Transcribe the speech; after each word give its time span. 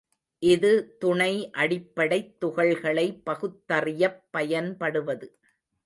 இது 0.43 0.71
துணை 0.97 1.51
அடிப்படைத் 1.53 2.33
துகள்களை 2.41 3.07
பகுத்தறியப் 3.25 4.21
பயன்படுவது. 4.31 5.29